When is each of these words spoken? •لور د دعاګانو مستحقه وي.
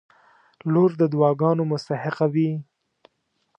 •لور 0.73 0.91
د 0.99 1.01
دعاګانو 1.13 1.63
مستحقه 1.71 2.25
وي. 2.33 2.51